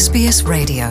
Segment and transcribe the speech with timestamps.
[0.00, 0.86] SBS Radio.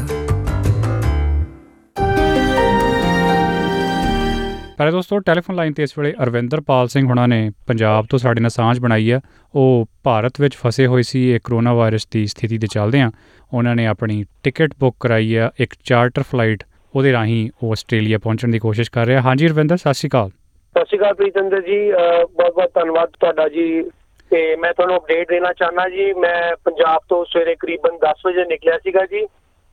[4.78, 8.50] ਪਹਿਲੇ ਦੋਸਤੋ telephone line ਤੇ ਇਸ ਵੇਲੇ ਅਰਵਿੰਦਰਪਾਲ ਸਿੰਘ ਹੁਣਾਂ ਨੇ ਪੰਜਾਬ ਤੋਂ ਸਾਡੇ ਨਾਲ
[8.50, 9.20] ਸਾਂਝ ਬਣਾਈ ਆ।
[9.56, 13.12] ਉਹ ਭਾਰਤ ਵਿੱਚ ਫਸੇ ਹੋਏ ਸੀ ਇਹ ਕਰੋਨਾ ਵਾਇਰਸ ਦੀ ਸਥਿਤੀ ਦੇ ਚੱਲਦਿਆਂ
[13.54, 16.64] ਉਹਨਾਂ ਨੇ ਆਪਣੀ ਟਿਕਟ ਬੁੱਕ ਕਰਾਈ ਆ ਇੱਕ ਚਾਰਟਰ ਫਲਾਈਟ
[16.96, 20.86] ਉਹਦੇ ਰਾਹੀਂ ਉਹ ਆਸਟ੍ਰੇਲੀਆ ਪਹੁੰਚਣ ਦੀ ਕੋਸ਼ਿਸ਼ ਕਰ ਰਿਹਾ। ਹਾਂਜੀ ਅਰਵਿੰਦਰ ਸਤਿ ਸ਼੍ਰੀ ਅਕਾਲ। ਸਤਿ
[20.86, 23.84] ਸ਼੍ਰੀ ਅਕਾਲ ਪ੍ਰੀਤਿੰਦਰ ਜੀ ਬਹੁਤ ਬਹੁਤ ਧੰਨਵਾਦ ਤੁਹਾਡਾ ਜੀ
[24.32, 28.78] ਤੇ ਮੈਂ ਤੁਹਾਨੂੰ ਅਪਡੇਟ ਦੇਣਾ ਚਾਹਨਾ ਜੀ। ਮੈਂ ਪੰਜਾਬ ਤੋਂ ਸਵੇਰੇ ਕਰੀਬਨ 10 ਵਜੇ ਨਿਕਲਿਆ
[28.78, 29.26] ਸੀਗਾ ਜੀ।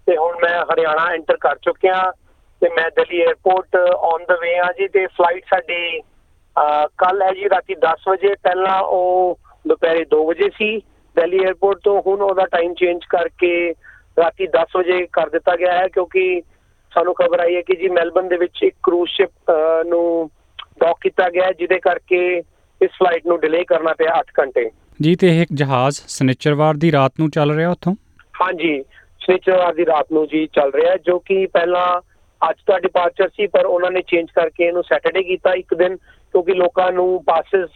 [0.07, 2.03] ਤੇ ਹੁਣ ਮੈਂ ਹਰਿਆਣਾ ਐਂਟਰ ਕਰ ਚੁੱਕਿਆ।
[2.63, 6.01] ਤੇ ਮੈਂ Delhi airport on the way ਆ ਜੀ ਤੇ ਫਲਾਈਟ ਸਾਡੀ
[6.99, 9.39] ਕੱਲ ਹੈ ਜੀ ਰਾਤੀ 10 ਵਜੇ। ਪਹਿਲਾਂ ਉਹ
[9.69, 10.77] ਦੁਪਹਿਰੇ 2 ਵਜੇ ਸੀ।
[11.17, 13.75] ਦਿੱਲੀ 에ਅਰਪੋਰਟ ਤੋਂ ਹੁਣ ਉਹਦਾ ਟਾਈਮ ਚੇਂਜ ਕਰਕੇ
[14.19, 16.43] ਰਾਤੀ 10 ਵਜੇ ਕਰ ਦਿੱਤਾ ਗਿਆ ਹੈ ਕਿਉਂਕਿ
[16.93, 19.51] ਸਾਨੂੰ ਖਬਰ ਆਈ ਹੈ ਕਿ ਜੀ ਮੈਲਬਨ ਦੇ ਵਿੱਚ ਇੱਕ ਕਰੂਜ਼ ਸ਼ਿਪ
[19.87, 20.31] ਨੂੰ
[20.81, 22.43] ਡੌਕ ਕੀਤਾ ਗਿਆ ਹੈ, ਜਿਹਦੇ ਕਰਕੇ
[22.81, 24.69] ਇਸ ਫਲਾਈਟ ਨੂੰ ਡਿਲੇ ਕਰਨਾ ਪਿਆ 8 ਘੰਟੇ।
[25.03, 27.95] ਜੀ ਤੇ ਇਹ ਇੱਕ ਜਹਾਜ਼ ਸਨਿਚਰਵਾਰ ਦੀ ਰਾਤ ਨੂੰ ਚੱਲ ਰਿਹਾ ਉੱਥੋਂ?
[28.43, 28.83] ਹਾਂਜੀ
[29.21, 31.87] ਸ਼ਨੀਚਰਵਾਰ ਦੀ ਰਾਤ ਨੂੰ ਜੀ ਚੱਲ ਰਿਹਾ ਜੋ ਕਿ ਪਹਿਲਾਂ
[32.41, 36.55] ਅੱਜ ਦਾ ਡਿਪਾਰਚਰ ਸੀ ਪਰ ਉਹਨਾਂ ਨੇ ਚੇਂਜ ਕਰਕੇ ਇਹਨੂੰ ਸੈਟਰਡੇ ਕੀਤਾ ਇੱਕ ਦਿਨ ਕਿਉਂਕਿ
[36.55, 37.69] ਲੋਕਾਂ ਨੂੰ ਪਾਸਸ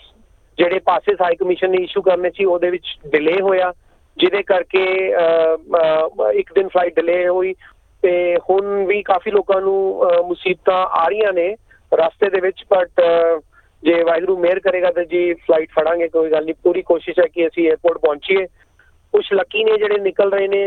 [0.58, 3.72] ਜਿਹੜੇ ਪਾਸਸ ਹਾਈ ਕਮਿਸ਼ਨ ਨੇ ਇਸ਼ੂ ਕਰਨੇ ਸੀ ਉਹਦੇ ਵਿੱਚ ਡਿਲੇ ਹੋਇਆ
[4.16, 4.84] ਜਿਹਦੇ ਕਰਕੇ
[6.40, 7.54] ਇੱਕ ਦਿਨ ਫਲਾਈਟ ਡਿਲੇ ਹੋਈ
[8.02, 8.12] ਤੇ
[8.50, 9.76] ਹੁਣ ਵੀ ਕਾਫੀ ਲੋਕਾਂ ਨੂੰ
[10.26, 11.48] ਮੁਸੀਬਤਾਂ ਆ ਰਹੀਆਂ ਨੇ
[11.92, 13.00] ਰਸਤੇ ਦੇ ਵਿੱਚ ਬਟ
[13.84, 17.46] ਜੇ ਵਾਹਿਗੁਰੂ ਮਿਹਰ ਕਰੇਗਾ ਤਾਂ ਜੀ ਫਲਾਈਟ ਫੜਾਂਗੇ ਕੋਈ ਗੱਲ ਨਹੀਂ। ਪੂਰੀ ਕੋਸ਼ਿਸ਼ ਹੈ ਕਿ
[17.46, 18.46] ਅਸੀਂ 에어ਪੋਰਟ ਪਹੁੰਚੀਏ।
[19.12, 20.62] ਕੁਝ ਲੱਕੀ ਨੇ ਜਿਹੜੇ ਨਿਕਲ ਰਹੇ ਨੇ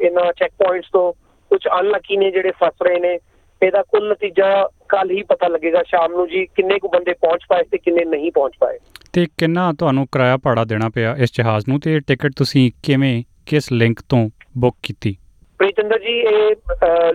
[0.00, 1.12] ਇਹਨਾਂ ਚੈੱਕ ਪੁਆਇੰਟਸ ਤੋਂ।
[1.50, 3.18] ਕੁਝ ਅਨਲੱਕੀ ਨੇ ਜਿਹੜੇ ਫਸ ਰਹੇ ਨੇ।
[3.62, 7.62] ਇਹਦਾ ਕੁੱਲ ਨਤੀਜਾ ਕੱਲ ਹੀ ਪਤਾ ਲੱਗੇਗਾ ਸ਼ਾਮ ਨੂੰ ਜੀ ਕਿੰਨੇ ਕੁ ਬੰਦੇ ਪਹੁੰਚ ਪਾਏ
[7.62, 8.78] ਤੇ ਕਿੰਨੇ ਨਹੀਂ ਪਹੁੰਚ ਪਾਏ।
[9.12, 13.72] ਤੇ ਕਿੰਨਾ ਤੁਹਾਨੂੰ ਕਿਰਾਇਆ ਭਾੜਾ ਦੇਣਾ ਪਿਆ ਇਸ ਜਹਾਜ਼ ਨੂੰ ਤੇ ਟਿਕਟ ਤੁਸੀਂ ਕਿਵੇਂ ਕਿਸ
[13.72, 14.28] ਲਿੰਕ ਤੋਂ
[14.58, 15.16] ਬੁੱਕ ਕੀਤੀ?
[15.58, 16.54] ਪ੍ਰੀਤਿੰਦਰ ਜੀ ਇਹ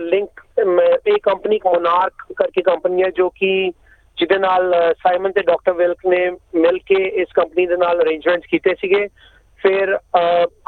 [0.00, 0.44] ਲਿੰਕ
[1.06, 3.70] ਇਹ ਕੰਪਨੀ ਮੋਨਾਰਕ ਕਰਕੇ ਕੰਪਨੀ ਹੈ ਜੋ ਕਿ
[4.18, 6.18] ਜਿਹਦੇ ਨਾਲ ਸਾਈਮਨ ਤੇ ਡਾਕਟਰ ਵਿਲਕ ਨੇ
[6.54, 9.06] ਮਿਲ ਕੇ ਇਸ ਕੰਪਨੀ ਦੇ ਨਾਲ ਅਰੇਂਜਮੈਂਟਸ ਕੀਤੇ ਸੀਗੇ।
[9.60, 9.96] ਫਿਰ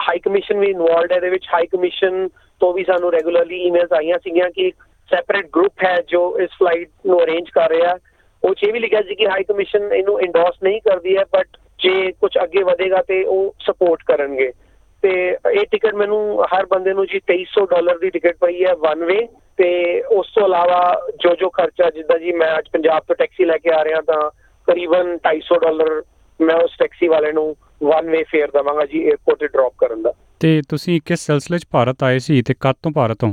[0.01, 2.29] ਹਾਈ ਕਮਿਸ਼ਨ ਵੀ ਇਨਵੋਲਡ ਹੈ, ਇਹਦੇ ਵਿੱਚ ਹਾਈ ਕਮਿਸ਼ਨ
[2.61, 4.77] ਤੋਂ ਵੀ ਸਾਨੂੰ ਰੈਗੂਲਰਲੀ ਈਮੇਲਸ ਆਈਆਂ ਸੀਗੀਆਂ ਕਿ ਇੱਕ
[5.11, 7.97] ਸੈਪਰੇਟ ਗਰੁੱਪ ਹੈ ਜੋ ਇਸ ਫਲਾਈਟ ਨੂੰ ਅਰੇਂਜ ਕਰ ਰਿਹਾ।
[8.43, 11.56] ਉਹ 'ਚ ਇਹ ਵੀ ਲਿਖਿਆ ਸੀ ਕਿ ਹਾਈ ਕਮਿਸ਼ਨ ਇਹਨੂੰ ਇੰਡੋਰਸ ਨਹੀਂ ਕਰਦੀ ਹੈ ਬਟ
[11.78, 14.51] ਜੇ ਕੁਝ ਅੱਗੇ ਵਧੇਗਾ ਤੇ ਉਹ ਸਪੋਰਟ ਕਰਨਗੇ।
[15.03, 19.04] ਤੇ ਇਹ ਟਿਕਟ ਮੈਨੂੰ ਹਰ ਬੰਦੇ ਨੂੰ ਜੀ 2300 ਡਾਲਰ ਦੀ ਟਿਕਟ ਪਈ ਹੈ ਵਨ
[19.04, 19.26] ਵੇ
[19.56, 23.59] ਤੇ ਉਸ ਤੋਂ ਇਲਾਵਾ ਜੋ ਜੋ ਖਰਚਾ ਜਿੱਦਾਂ ਜੀ ਮੈਂ ਅੱਜ ਪੰਜਾਬ ਤੋਂ ਟੈਕਸੀ ਲੈ
[23.59, 24.31] ਕੇ ਆ ਰਿਹਾ ਤਾਂ
[24.66, 26.03] ਕਰੀਬਨ 250 ਡਾਲਰ
[26.41, 30.12] ਮੈਂ ਉਸ ਟੈਕਸੀ ਵਾਲੇ ਨੂੰ ਵਨ ਵੇ ਫੇਅਰ ਦਵਾਂਗਾ ਜੀ 에어ਪੋਰਟ ਤੇ ਡ੍ਰੌਪ ਕਰਨ ਦਾ।
[30.41, 33.32] ਤੇ ਤੁਸੀਂ ਕਿਸ ਸਿਲਸਿਲੇ 'ਚ ਭਾਰਤ ਆਏ ਸੀ ਤੇ ਕਦ ਤੋਂ ਭਾਰਤ ਹੋ?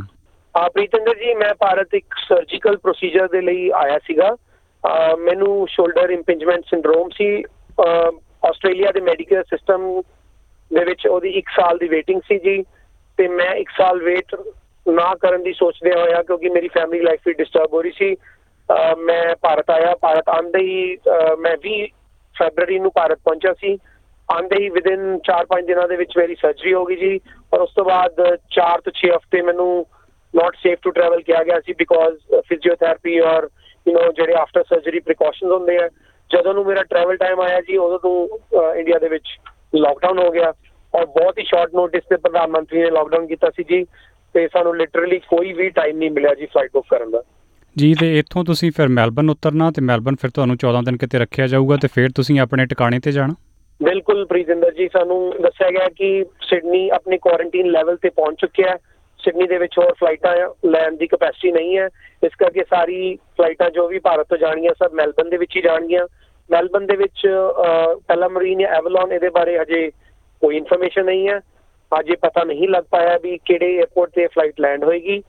[0.58, 4.36] ਆ ਪ੍ਰੀਤਿੰਦਰ ਜੀ ਮੈਂ ਭਾਰਤ ਇੱਕ ਸਰਜੀਕਲ ਪ੍ਰੋਸੀਜਰ ਦੇ ਲਈ ਆਇਆ ਸੀਗਾ।
[5.20, 7.44] ਮੈਨੂੰ ਸ਼ੋਲਡਰ ਇੰਪਿੰਜਮੈਂਟ ਸਿੰਡਰੋਮ ਸੀ।
[8.46, 10.02] ਆਸਟ੍ਰੇਲੀਆ ਦੇ ਮੈਡੀਕਲ ਸਿਸਟਮ
[10.76, 12.64] ਦੇ ਵਿੱਚ ਉਹਦੀ 1 ਸਾਲ ਦੀ ਵੇਟਿੰਗ ਸੀ ਜੀ,
[13.18, 14.36] ਤੇ ਮੈਂ 1 ਸਾਲ ਵੇਟ
[14.88, 18.16] ਨਾ ਕਰਨ ਦੀ ਸੋਚਦੇ ਹੋਇਆ, ਕਿਉਂਕਿ ਮੇਰੀ ਫੈਮਿਲੀ ਲਾਈਫ ਵੀ ਡਿਸਟਰਬ ਹੋ ਰਹੀ ਸੀ,
[18.70, 21.86] ਅਹ ਮੈਂ ਭਾਰਤ ਆਇਆ, ਭਾਰਤ ਆਂਦੇ ਹੀ, ਅਹ ਮੈਂ 20
[22.36, 23.78] ਫੈਬਰੂਰੀ ਨੂੰ ਭਾਰਤ ਪਹੁੰਚਿਆ ਸੀ
[24.32, 27.20] ਆਂਦੇ ਹੀ ਵਿਦਿਨ 4-5 ਦਿਨਾਂ ਦੇ ਵਿੱਚ ਮੇਰੀ ਸਰਜਰੀ ਹੋ ਗਈ ਜੀ,
[27.54, 28.22] ਔਰ ਉਸ ਤੋਂ ਬਾਅਦ
[28.52, 29.86] 4 ਤੋਂ 6 ਹਫ਼ਤੇ ਮੈਨੂੰ
[30.36, 33.50] ਨਾਟ ਸੇਫ ਟੂ ਟਰੈਵਲ ਕਿਹਾ ਗਿਆ ਸੀ because physiotherapy or
[33.88, 35.90] you know ਜਿਹੜੇ ਆਫਟਰ ਸਰਜਰੀ ਪ੍ਰੀਕਾਸ਼ਨਸ ਹੁੰਦੇ ਆ,
[36.32, 39.28] ਜਦੋਂ ਨੂੰ ਮੇਰਾ ਟਰੈਵਲ ਟਾਈਮ ਆਇਆ ਜੀ, ਉਦੋਂ ਤੋਂ ਇੰਡੀਆ ਦੇ ਵਿੱਚ
[39.76, 40.54] ਲਾਕਡਾਊਨ ਹੋ ਗਿਆ
[40.96, 43.84] ਔਰ ਬਹੁਤ ਹੀ ਸ਼ਾਰਟ ਨੋਟਿਸ ਤੇ ਪ੍ਰਧਾਨ ਮੰਤਰੀ ਨੇ ਲਾਕਡਾਊਨ ਕੀਤਾ ਸੀ ਜੀ
[44.34, 47.24] ਤੇ ਸਾਨੂੰ ਲਿਟਰਲੀ ਕੋਈ ਵੀ ਟਾਈਮ ਨਹੀਂ ਮਿਲਿਆ ਜੀ ਫਲਾਈਟ ਬੁੱਕ ਕਰਨ ਦਾ।
[47.78, 51.48] ਜੀ ਤੇ ਇੱਥੋਂ ਤੁਸੀਂ ਫਿਰ ਮੈਲਬਨ ਉਤਰਨਾ ਤੇ ਮੈਲਬਨ ਫਿਰ ਤੁਹਾਨੂੰ 14 ਦਿਨ ਕਿਤੇ ਰੱਖਿਆ
[51.48, 53.34] ਜਾਊਗਾ ਤੇ ਫਿਰ ਤੁਸੀਂ ਆਪਣੇ ਟਿਕਾਣੇ ਤੇ ਜਾਣਾ?
[53.84, 58.78] ਬਿਲਕੁਲ ਪ੍ਰੀਤਿੰਦਰ ਜੀ ਸਾਨੂੰ ਦੱਸਿਆ ਗਿਆ ਕਿ ਸਿਡਨੀ ਆਪਣੇ ਕੁਆਰੰਟਾਈਨ ਲੈਵਲ ਤੇ ਪਹੁੰਚ ਚੁੱਕਿਆ ਹੈ।
[59.20, 61.86] ਸਿਡਨੀ ਦੇ ਵਿੱਚ ਹੋਰ ਫਲਾਈਟਾਂ ਲੈਣ ਦੀ ਕਪੈਸਿਟੀ ਨਹੀਂ ਹੈ।
[62.24, 66.08] ਇਸ ਕਰਕੇ ਸਾਰੀ ਫਲਾਈਟਾਂ ਜੋ ਵੀ ਭਾਰਤ ਤੋਂ ਜਾਣਗੀਆਂ ਸਭ ਮੈਲਬਨ ਦੇ ਵਿੱਚ ਹੀ ਜਾਣਗੀਆਂ।
[66.52, 69.92] ਮੈਲਬਨ ਦੇ ਵਿੱਚ ਅਹ, ਪਹਿਲਾ ਮਰੀਨ ਜਾਂ ਐਵਲੌਨ ਇਹਦੇ ਬਾਰੇ ਹਜੇ
[70.42, 71.40] ਕੋਈ ਇਨਫੋਰਮੇਸ਼ਨ ਨਹੀਂ ਹੈ।
[72.00, 75.24] ਅਜੇ ਪਤਾ ਨਹੀਂ ਲੱਗ ਪਾਇਆ ਵੀ ਕਿਹੜੇ 에ਅਰਪੋਰਟ ਤੇ ਫਲਾਈਟ ਲੈਂਡ ਹੋਏਗੀ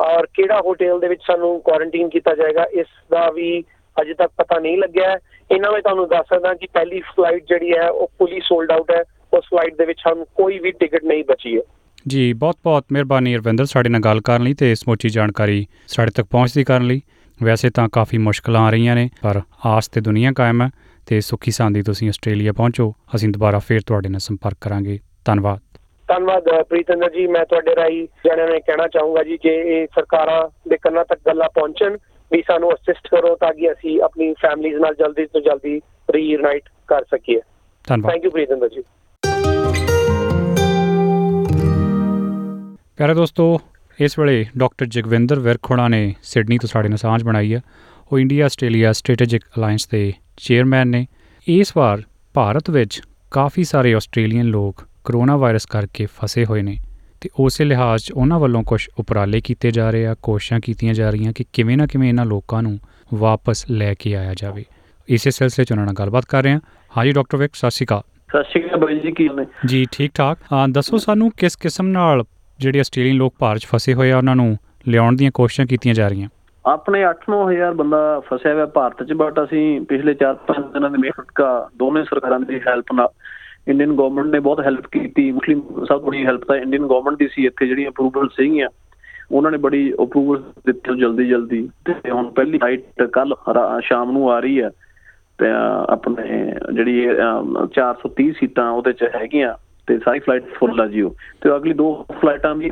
[0.00, 3.64] ਔਰ ਕਿਹੜਾ ਹੋਟਲ ਦੇ ਵਿੱਚ ਸਾਨੂੰ ਕੁਆਰੰਟਾਈਨ ਕੀਤਾ ਜਾਏਗਾ ਇਸ ਦਾ ਵੀ
[4.02, 5.16] ਅਜੇ ਤੱਕ ਪਤਾ ਨਹੀਂ ਲੱਗਿਆ ਹੈ।
[5.50, 9.04] ਇਹਨਾਂ ਵਿੱਚ ਤੁਹਾਨੂੰ ਦੱਸ ਸਕਦਾ ਕਿ ਪਹਿਲੀ ਫਲਾਈਟ ਜਿਹੜੀ ਹੈ ਉਹ ਫੁੱਲੀ ਸੋਲਡ ਆਊਟ ਹੈ।
[9.34, 11.62] ਉਸ ਫਲਾਈਟ ਦੇ ਵਿੱਚ ਸਾਨੂੰ ਕੋਈ ਵੀ ਟਿਕਟ ਨਹੀਂ ਬਚੀ ਹੈ।
[12.08, 16.64] ਜੀ ਬਹੁਤ-ਬਹੁਤ ਮਿਹਰਬਾਨੀ ਅਰਵਿੰਦਰ ਸਾਡੇ ਨਾਲ ਗੱਲ ਕਰਨ ਲਈ ਤੇ ਸਮੁੱਚੀ ਜਾਣਕਾਰੀ ਸਾਡੇ ਤੱਕ ਪਹੁੰਚਦੀ
[16.64, 17.00] ਕਰਨ ਲਈ।
[17.42, 20.70] ਵੈਸੇ ਤਾਂ ਕਾਫੀ ਮੁਸ਼ਕਲਾਂ ਆ ਰਹੀਆਂ ਨੇ ਪਰ ਆਸ ਤੇ ਦੁਨੀਆ ਕਾਇਮ ਹੈ
[21.06, 25.58] ਤੇ ਸੁਖੀ ਸਾਂਦੀ ਤੁਸੀਂ ਆਸਟ੍ਰੇਲੀਆ ਪਹੁੰਚੋ ਅਸੀਂ ਦੁਬਾਰਾ ਫੇਰ ਤੁਹਾਡੇ ਨਾਲ ਸੰਪਰਕ ਕਰਾਂਗੇ। ਧੰਨਵਾਦ।
[26.08, 30.76] ਧੰਨਵਾਦ ਪ੍ਰੀਤਿੰਦਰ ਜੀ ਮੈਂ ਤੁਹਾਡੇ ਰਾਹੀਂ ਜਣਿਆਂ ਨੇ ਕਹਿਣਾ ਚਾਹੂੰਗਾ ਜੀ ਕਿ ਇਹ ਸਰਕਾਰਾਂ ਦੇ
[30.76, 31.96] ਕੰਨਾਂ ਤੱਕ ਗੱਲਾਂ ਪਹੁੰਚਣ
[32.32, 35.80] ਵੀ ਸਾਨੂੰ ਅਸਿਸਟ ਕਰੋ ਤਾਂ ਕਿ ਅਸੀਂ ਆਪਣੀ ਫੈਮਲੀਜ਼ ਨਾਲ ਜਲਦੀ ਤੋਂ ਜਲਦੀ
[36.10, 37.40] ਰੀਯੂਨਾਈਟ ਕਰ ਸਕੀਏ।
[37.86, 38.82] ਧੰਨਵਾਦ। ਥੈਂਕ ਯੂ ਪ੍ਰੀਤਿੰਦਰ ਜੀ।
[42.96, 43.60] ਪਿਆਰੇ ਦੋਸਤੋ
[44.00, 47.60] ਇਸ ਵੇਲੇ ਡਾਕਟਰ ਜਗਵਿੰਦਰ ਵਿਰਕ ਹੋਣਾ ਨੇ ਸਿਡਨੀ ਤੋਂ ਸਾਡੇ ਨਾਲ ਸਾਂਝ ਬਣਾਈ ਹੈ
[48.12, 51.06] ਉਹ ਇੰਡੀਆ ਆਸਟ੍ਰੇਲੀਆ ਸਟ੍ਰੈਟੇਜਿਕ ਅਲਾਈਅੰਸ ਦੇ ਚੇਅਰਮੈਨ ਨੇ।
[51.46, 52.02] ਇਸ ਵਾਰ
[52.34, 53.00] ਭਾਰਤ ਵਿੱਚ
[53.30, 56.76] ਕਾਫੀ ਸਾਰੇ ਆਸਟ੍ਰੇਲੀਅਨ ਲੋਕ ਕਰੋਨਾ ਵਾਇਰਸ ਕਰਕੇ ਫਸੇ ਹੋਏ ਨੇ
[57.20, 61.10] ਤੇ ਉਸੇ ਲਿਹਾਜ਼ 'ਚ ਉਹਨਾਂ ਵੱਲੋਂ ਕੁਝ ਉਪਰਾਲੇ ਕੀਤੇ ਜਾ ਰਹੇ ਆ ਕੋਸ਼ਿਸ਼ਾਂ ਕੀਤੀਆਂ ਜਾ
[61.10, 62.78] ਰਹੀਆਂ ਕਿ ਕਿਵੇਂ ਨਾ ਕਿਵੇਂ ਇਹਨਾਂ ਲੋਕਾਂ ਨੂੰ
[63.14, 64.64] ਵਾਪਸ ਲੈ ਕੇ ਆਇਆ ਜਾਵੇ।
[65.08, 66.60] ਇਸੇ ਸਿਲਸਿਲੇ 'ਚ ਉਹਨਾਂ ਨਾਲ ਗੱਲਬਾਤ ਕਰ ਰਹੇ ਹਾਂ।
[66.96, 69.44] ਹਾਂਜੀ ਡਾਕਟਰ ਵਿਕ ਸਤਿ ਸ਼੍ਰੀ ਅਕਾਲ। ਸਤਿ ਸ਼੍ਰੀ ਅਕਾਲ ਬਾਈ ਜੀ ਕੀ ਹਾਲ ਨੇ?
[69.66, 70.38] ਜੀ ਠੀਕ ਠਾਕ
[70.70, 72.24] ਦੱਸੋ ਸਾਨੂੰ ਕਿਸ ਕਿਸਮ ਨਾਲ
[72.60, 74.56] ਜਿਹੜੇ ਆਸਟ੍ਰੇਲੀਅਨ ਲੋਕ ਭਾਰਤ 'ਚ ਫਸੇ ਹੋਏ ਆ ਉਹਨਾਂ ਨੂੰ
[74.88, 76.28] ਲਿਆਉਣ ਦੀਆਂ ਕੋਸ਼ਿਸ਼ਾਂ ਕੀਤੀਆਂ ਜਾ ਰਹੀਆਂ।
[76.66, 81.68] ਆਪਣੇ 8-9000 ਬੰਦਾ ਫਸਿਆ ਹੋਇਆ ਭਾਰਤ 'ਚ ਬਟ ਅਸੀਂ ਪਿਛਲੇ 4-5 ਦਿਨਾਂ ਦੇ ਮਿਹਨਤ ਕਾ
[81.76, 83.08] ਦੋਨੇ ਸਰਕਾਰਾਂ ਦੀ ਹੈਲਪ ਨਾਲ
[83.68, 87.28] ਇੰਡੀਅਨ ਗਵਰਨਮੈਂਟ ਨੇ ਬਹੁਤ ਹੈਲਪ ਕੀਤੀ। ਮੁਸਲਿਮ ਸਭ ਤੋਂ ਬੜੀ ਹੈਲਪ ਤਾਂ ਇੰਡੀਅਨ ਗਵਰਨਮੈਂਟ ਦੀ
[87.28, 88.68] ਸੀ ਇੱਥੇ ਜਿਹੜੀਆਂ ਅਪਰੂਵਲ ਸੀਗੀਆਂ
[89.32, 93.34] ਉਹਨਾਂ ਨੇ ਬੜੀ ਅਪਰੂਵਲ ਦਿੱਤੀ ਜਲਦੀ ਜਲਦੀ। ਤੇ ਹੁਣ ਪਹਿਲੀ ਫਲਾਈਟ ਕੱਲ
[93.80, 94.70] ਸ਼ਾਮ ਨੂੰ ਆ ਰਹੀ ਹੈ।
[95.38, 99.54] ਤੇ ਅਹ, ਆਪਣੇ ਜਿਹੜੀ ਅਹ, 430 ਸੀਟਾਂ ਉਹਦੇ 'ਚ ਹੈਗੀਆਂ।
[99.88, 102.70] ਤੇ ਸਾਰੀ ਫਲਾਈਟ ਫੁੱਲ ਆ ਜੀ ਉਹ ਤੇ ਅਗਲੀ ਦੋ ਫਲਾਈਟਾਂ ਦੀ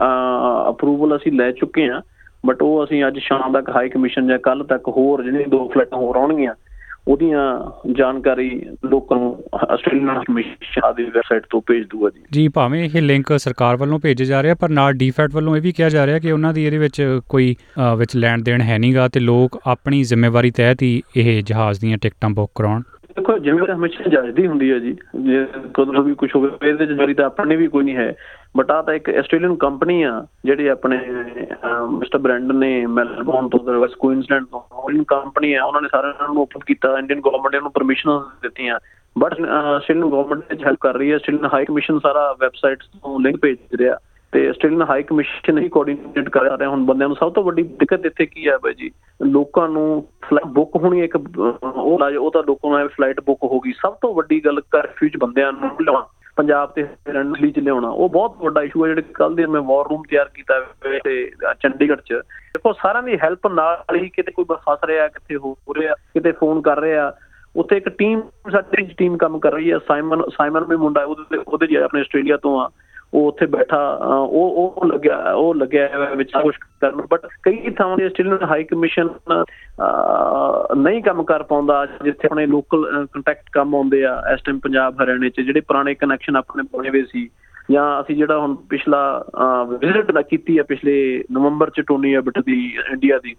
[0.71, 2.01] ਅਪਰੂਵਲ ਅਸੀਂ ਲੈ ਚੁੱਕੇ ਹਾਂ।
[2.47, 5.99] ਬਟ ਉਹ ਅਸੀਂ ਅੱਜ ਸ਼ਾਮ ਤੱਕ ਹਾਈ ਕਮਿਸ਼ਨ ਜਾਂ ਕੱਲ ਤੱਕ ਹੋਰ ਜਿਹੜੀਆਂ ਦੋ ਫਲਾਈਟਾਂ
[5.99, 6.55] ਹੋਰ ਆਉਣਗੀਆਂ
[7.09, 7.43] ਉਹਦੀਆਂ
[7.93, 8.49] ਜਾਣਕਾਰੀ
[8.85, 13.77] ਲੋਕਾਂ ਨੂੰ ਆਸਟ੍ਰੇਲੀਅਨ ਕਮਿਸ਼ਨ ਦੀ ਵੈਬਸਾਈਟ ਤੋਂ ਭੇਜ ਦੂਗਾ ਜੀ। ਜੀ ਭਾਵੇਂ ਇਹ ਲਿੰਕ ਸਰਕਾਰ
[13.77, 16.53] ਵੱਲੋਂ ਭੇਜੇ ਜਾ ਰਿਹਾ ਪਰ ਨਾਲ ਡੀਫੈਟ ਵੱਲੋਂ ਇਹ ਵੀ ਕਿਹਾ ਜਾ ਰਿਹਾ ਕਿ ਉਹਨਾਂ
[16.53, 20.83] ਦੀ ਇਹਦੇ ਵਿੱਚ ਕੋਈ ਅ, ਵਿੱਚ ਲੈਣ ਦੇਣ ਹੈ ਨਹੀਂਗਾ ਤੇ ਲੋਕ ਆਪਣੀ ਜ਼ਿੰਮੇਵਾਰੀ ਤਹਿਤ
[20.83, 22.83] ਹੀ ਇਹ ਜਹਾਜ਼ ਦੀਆਂ ਟਿਕਟਾਂ ਬੁੱਕ ਕਰਾਉਣ।
[23.17, 27.15] ਦੇਖੋ, ਜਿਵੇਂ ਹਮੇਸ਼ਾ ਜਾਇਜ਼ਦੀ ਹੁੰਦੀ ਹੈ ਜੀ, ਜੇ ਕਦੋਂ ਵੀ ਕੁਝ ਹੋਵੇ, ਇਹਦੇ ਚ ਜਾਰੀ
[27.15, 28.15] ਤਾਂ ਆਪਣੇ ਵੀ ਕੋਈ ਨਹੀਂ ਹੈ।
[28.57, 30.99] ਬਟ ਆ ਤਾਂ ਇੱਕ ਆਸਟ੍ਰੇਲੀਅਨ ਕੰਪਨੀ ਆ, ਜਿਹੜੀ ਆਪਣੇ
[31.91, 36.43] ਮਿਸਟਰ ਬ੍ਰੈਂਡਨ ਨੇ ਮੈਲਬੌਰਨ ਤੋਂ ਵੈਸਟ ਕੁਇਨਸਲੈਂਡ ਤੋਂ ਆਸਟ੍ਰੇਲੀਅਨ ਕੰਪਨੀ ਆ, ਉਹਨਾਂ ਨੇ ਸਾਰਿਆਂ ਨੂੰ
[36.43, 38.79] ਓਪਨ ਕੀਤਾ ਇੰਡੀਅਨ ਗਵਰਨਮੈਂਟ ਨੇ ਉਹਨੂੰ ਪਰਮਿਸ਼ਨ ਦਿੱਤੀਆਂ।
[39.19, 43.37] ਬਟ ਆਸਟ੍ਰੇਲੀਅਨ ਗਵਰਨਮੈਂਟ ਨੇ ਹੈਲਪ ਕਰ ਰਹੀ ਹੈ ਆਸਟ੍ਰੇਲੀਅਨ ਹਾਈ ਕਮਿਸ਼ਨ ਸਾਰਾ ਵੈਬਸਾਈਟ ਤੋਂ ਲਿੰਕ
[43.43, 43.97] ਭੇਜ ਰਿਹਾ।
[44.37, 48.07] ਤੇ ਆਸਟ੍ਰੇਲੀਅਨ ਹਾਈ ਕਮਿਸ਼ਨ ਹੀ ਕੋਆਰਡੀਨੇਟ ਕਰ ਰਿਹਾ ਹੁਣ ਬੰਦਿਆਂ ਨੂੰ। ਸਭ ਤੋਂ ਵੱਡੀ ਦਿੱਕਤ
[48.07, 48.91] ਇੱਥੇ ਕੀ ਹੈ ਬਾਈ ਜੀ?
[49.23, 53.41] ਲੋਕਾਂ ਨੂੰ ਫਲਾਈਟ ਬੁੱਕ ਹੋਣੀ ਇੱਕ ਅਹ, ਉਹ ਲਾ ਉਹ ਤਾਂ ਲੋਕਾਂ ਨੂੰ ਫਲਾਈਟ ਬੁੱਕ
[53.45, 56.07] ਹੋ ਗਈ। ਸਭ ਤੋਂ ਵੱਡੀ ਗੱਲ ਕਰਫਿਊ ਚ ਬੰਦਿਆਂ ਨੂੰ ਲਿਆਉਣਾ
[56.37, 59.89] ਪੰਜਾਬ ਤੇ ਰਣਲੀ ਚ ਲਿਆਉਣਾ। ਉਹ ਬਹੁਤ ਵੱਡਾ ਇਸ਼ੂ ਹੈ ਜਿਹੜੇ ਕੱਲ ਦੇ ਮੈਂ ਵਾਰ
[59.91, 62.13] ਰੂਮ ਤਿਆਰ ਕੀਤਾ ਹੋਇਆ ਤੇ ਅਹ, ਚੰਡੀਗੜ੍ਹ ਚ।
[62.55, 66.61] ਦੇਖੋ ਸਾਰਿਆਂ ਦੀ ਹੈਲਪ ਨਾਲ ਹੀ ਕਿਤੇ ਕੋਈ ਫਸ ਰਿਹਾ ਕਿਤੇ ਹੋ ਰਿਹਾ ਕਿਤੇ ਫੋਨ
[66.61, 67.13] ਕਰ ਰਿਹਾ।
[67.57, 68.23] ਉੱਥੇ ਇੱਕ ਟੀਮ
[68.53, 72.01] ਸਾਡੀ ਟੀਮ ਕੰਮ ਕਰ ਰਹੀ ਹੈ। ਸਾਈਮਨ ਸਾਈਮਨ ਵੀ ਮੁੰਡਾ ਹੈ, ਉਹਦੇ ਉਹਦੇ ਜੀ ਆਪਣੇ
[72.01, 72.71] ਆਸਟ੍ਰੇਲੀਆ ਤੋਂ ਆ।
[73.15, 77.71] ਉਹ ਉੱਥੇ ਬੈਠਾ ਅਹ, ਉਹ ਉਹ ਲੱਗਿਆ ਉਹ ਲੱਗਿਆ ਹੋਇਆ ਵਿੱਚ ਕੁਝ ਕਰਨ ਬਟ ਕਈ
[77.71, 79.09] ਥਾਵਾਂ ਤੇ ਆਸਟ੍ਰੇਲੀਅਨ ਹਾਈ ਕਮਿਸ਼ਨ
[80.77, 85.31] ਨਹੀਂ ਕੰਮ ਕਰ ਪਾਉਂਦਾ ਜਿੱਥੇ ਆਪਣੇ ਲੋਕਲ ਕੰਟੈਕਟ ਕੰਮ ਆਉਂਦੇ ਆ ਇਸ ਟਾਈਮ ਪੰਜਾਬ ਹਰਿਆਣੇ
[85.31, 87.31] 'ਚ ਜਿਹੜੇ ਪੁਰਾਣੇ ਕਨੈਕਸ਼ਨ ਆਪਣੇ ਬਣੇ ਹੋਏ ਸੀ।
[87.71, 89.25] ਜਾਂ ਅਸੀਂ ਜਿਹੜਾ ਹੁਣ ਪਿਛਲਾ
[89.69, 93.35] ਵਿਜ਼ਿਟ ਕੀਤੀ ਹੈ ਪਿਛਲੇ ਨਵੰਬਰ 'ਚ ਟੋਨੀ ਅਬਟ ਦੀ ਇੰਡੀਆ ਦੀ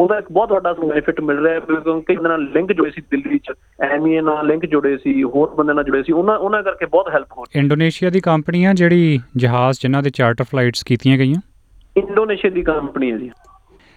[0.00, 3.38] ਉਹਦਾ ਇੱਕ ਬਹੁਤ ਵੱਡਾ ਬੈਨੀਫਿਟ ਮਿਲ ਰਿਹਾ ਹੈ ਕਿਉਂਕਿ ਕਈ ਨਾਲ ਲਿੰਕ ਜੁੜੇ ਸੀ ਦਿੱਲੀ
[3.38, 7.08] 'ਚ ਐਮਏ ਨਾਲ ਲਿੰਕ ਜੁੜੇ ਸੀ ਹੋਰ ਬੰਦੇ ਨਾਲ ਜੁੜੇ ਸੀ ਉਹਨਾਂ ਉਹਨਾਂ ਕਰਕੇ ਬਹੁਤ
[7.10, 11.40] ਹੈਲਪ ਹੋ ਇੰਡੋਨੇਸ਼ੀਆ ਦੀ ਕੰਪਨੀ ਆ ਜਿਹੜੀ ਜਹਾਜ਼ ਜਿਨ੍ਹਾਂ ਦੇ ਚਾਰਟਰ ਫਲਾਈਟਸ ਕੀਤੀਆਂ ਗਈਆਂ?
[11.96, 13.30] ਇੰਡੋਨੇਸ਼ੀਆ ਦੀ ਕੰਪਨੀ ਹੈ ਜੀ।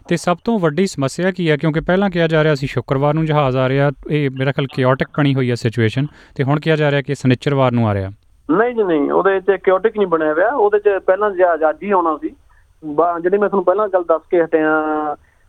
[0.07, 3.25] ਤੇ ਸਭ ਤੋਂ ਵੱਡੀ ਸਮੱਸਿਆ ਕੀ ਹੈ ਕਿਉਂਕਿ ਪਹਿਲਾਂ ਕਿਹਾ ਜਾ ਰਿਹਾ ਸੀ ਸ਼ੁੱਕਰਵਾਰ ਨੂੰ
[3.25, 6.91] ਜਹਾਜ਼ ਆ ਰਿਹਾ ਇਹ ਮੇਰਾ ਖਿਆਲ ਕਿਓਟਿਕ ਬਣੀ ਹੋਈ ਹੈ ਸਿਚੁਏਸ਼ਨ ਤੇ ਹੁਣ ਕਿਹਾ ਜਾ
[6.91, 8.11] ਰਿਹਾ ਕਿ ਸਨਿਚਰਵਾਰ ਨੂੰ ਆ ਰਿਹਾ।
[8.57, 11.91] ਨਹੀਂ ਜੀ ਨਹੀਂ ਉਹਦੇ 'ਚ ਕਿਓਟਿਕ ਨਹੀਂ ਬਣਿਆ ਹੋਇਆ ਉਹਦੇ 'ਚ ਪਹਿਲਾਂ ਜਹਾਜ਼ ਅੱਜ ਹੀ
[11.91, 12.29] ਆਉਣਾ ਸੀ।
[13.21, 14.69] ਜਿਹੜੀ ਮੈਂ ਤੁਹਾਨੂੰ ਪਹਿਲਾਂ ਗੱਲ ਦੱਸ ਕੇ ਹਟਿਆ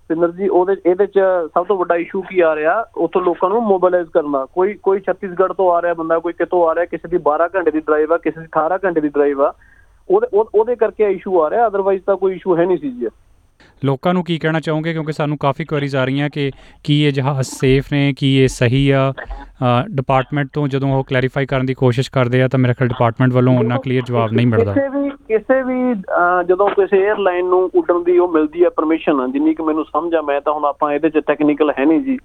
[0.08, 1.20] ਸਿੰਦਰ ਜੀ, ਉਹਦੇ, ਇਹਦੇ 'ਚ
[1.54, 2.86] ਸਭ ਤੋਂ ਵੱਡਾ ਇਸ਼ੂ ਕੀ ਆ ਰਿਹਾ?
[2.96, 6.74] ਉੱਥੋਂ ਲੋਕਾਂ ਨੂੰ ਮੋਬਿਲਾਈਜ਼ ਕਰਨਾ। ਕੋਈ ਕੋਈ ਛੱਤੀਸਗੜ੍ਹ ਤੋਂ ਆ ਰਿਹਾ ਬੰਦਾ, ਕੋਈ ਕਿਤੋਂ ਆ
[6.74, 9.54] ਰਿਹਾ, ਕਿਸੇ ਦੀ 12 ਘੰਟੇ ਦੀ ਡਰਾਈਵ ਆ, ਕਿਸੇ ਦੀ 18 ਘੰਟੇ ਦੀ ਡਰਾਈਵ ਆ।
[10.10, 13.06] ਉਹਦੇ, ਉਹ- ਉਹਦੇ ਕਰਕੇ ਇਸ਼ੂ ਆ ਰਿਹਾ ਅਦਰਵਾਈਜ਼ ਤਾਂ ਕੋਈ ਇਸ਼ੂ ਹੈ ਨਹੀਂ ਸੀ ਜੀ।
[13.84, 14.92] ਲੋਕਾਂ ਨੂੰ ਕੀ ਕਹਿਣਾ ਚਾਹੋਗੇ?
[14.92, 16.50] ਕਿਉਂਕਿ ਸਾਨੂੰ ਕਾਫੀ ਕੁਐਰੀਜ਼ ਆ ਰਹੀਆਂ ਕਿ
[16.84, 19.12] ਕੀ ਇਹ ਜਹਾਜ਼ ਸੇਫ ਨੇ ਕੀ ਇਹ ਸਹੀ ਆ?
[19.90, 23.58] ਡਿਪਾਰਟਮੈਂਟ ਤੋਂ ਜਦੋਂ ਉਹ ਕਲੈਰੀਫਾਈ ਕਰਨ ਦੀ ਕੋਸ਼ਿਸ਼ ਕਰਦੇ ਆ ਤਾਂ ਮੇਰੇ ਖਿਆਲ ਡਿਪਾਰਟਮੈਂਟ ਵੱਲੋਂ
[23.58, 28.02] ਉਹਨਾਂ ਕਲੀਅਰ ਜਵਾਬ ਨਹੀਂ ਮਿਲਦਾ। ਕਿਸੇ ਵੀ ਕਿਸੇ ਵੀ ਅਹ, ਜਦੋਂ ਕਿਸੇ 에ਅਰਲਾਈਨ ਨੂੰ ਉੱਡਣ
[28.04, 31.10] ਦੀ ਉਹ ਮਿਲਦੀ ਹੈ ਪਰਮਿਸ਼ਨ ਜਿੰਨੀ ਕਿ ਮੈਨੂੰ ਸਮਝ ਆ ਮੈਂ ਤਾਂ ਹੁਣ ਆਪਾਂ ਇਹਦੇ
[31.10, 32.18] 'ਚ ਟੈਕਨੀਕਲ ਹੈ ਨਹੀਂ ਜੀ।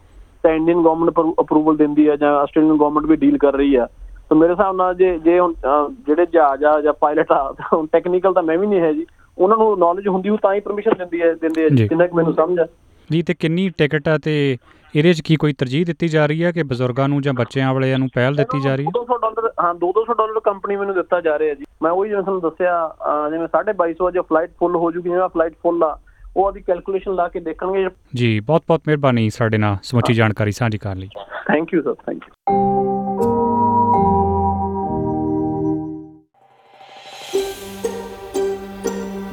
[0.44, 3.88] ਤਾਂ ਇੰਡੀਅਨ ਗਵਰਨਮੈਂਟ ਅਪਰੂਵਲ ਦਿੰਦੀ ਹੈ ਜਾਂ ਆਸਟ੍ਰੇਲੀਅਨ ਗਵਰਨਮੈਂਟ ਵੀ ਡੀਲ ਕਰ ਰਹੀ ਆ।
[4.30, 7.88] ਤਾਂ ਮੇਰੇ ਹਿਸਾਬ ਨਾਲ ਜੇ ਜੇ ਹੁਣ ਅਹ, ਜਿਹੜੇ ਜਹਾਜ਼ ਆ ਜਾਂ ਪਾਇਲਟ ਆ ਹੁਣ
[7.92, 9.06] ਟੈਕਨੀਕਲ ਤਾਂ ਮੈਂ ਵੀ ਨਹੀਂ ਹੈ ਜੀ।
[9.40, 12.34] ਉਹਨਾਂ ਨੂੰ ਨੌਲੇਜ ਹੁੰਦੀ ਉਹ ਤਾਂ ਹੀ ਪਰਮਿਸ਼ਨ ਦਿੰਦੀ ਹੈ ਦਿੰਦੇ ਆ। ਜਿੰਨਾ ਕਿ ਮੈਨੂੰ
[12.34, 12.68] ਸਮਝ ਆ।
[13.12, 14.58] ਜੀ ਤੇ ਕਿੰਨੀ ਟਿਕਟ ਆ ਤੇ
[14.96, 18.00] ਇਹਦੇ 'ਚ ਕੀ ਕੋਈ ਤਰਜੀਹ ਦਿੱਤੀ ਜਾ ਰਹੀ ਹੈ ਕਿ ਬਜ਼ੁਰਗਾਂ ਨੂੰ ਜਾਂ ਬੱਚਿਆਂ ਵਾਲਿਆਂ
[18.00, 21.40] ਨੂੰ ਪਹਿਲ ਦਿੱਤੀ ਜਾ ਰਹੀ ਹੈ 200 ਡਾਲਰ ਹਾਂ 200 ਡਾਲਰ ਕੰਪਨੀ ਮੈਨੂੰ ਦਿੱਤਾ ਜਾ
[21.40, 22.96] ਰਿਹਾ ਜੀ। ਮੈਂ ਉਹੀ ਜਿਵੇਂ ਤੁਹਾਨੂੰ ਦੱਸਿਆ
[23.32, 26.00] ਜਿਵੇਂ 250 ਵਜੇ ਫਲਾਈਟ ਫੁੱਲ ਹੋ ਜੂਗੀ ਜਿਵੇਂ ਫਲਾਈਟ ਫੁੱਲ ਆ
[26.38, 30.78] ਉਹ ਆਦੀ ਕੈਲਕੂਲੇਸ਼ਨ ਲਾ ਕੇ ਦੇਖਣਗੇ। ਜੀ ਬਹੁਤ ਬਹੁਤ ਮਿਹਰਬਾਨੀ ਸਾਡੇ ਨਾਲ। ਸਮੁੱਚੀ ਜਾਣਕਾਰੀ ਸਾਂਝੀ
[30.78, 31.08] ਕਰਨ ਲਈ।
[31.48, 32.89] Thank you sir thank you